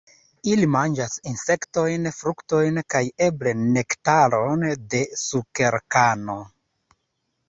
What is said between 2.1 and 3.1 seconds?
fruktojn kaj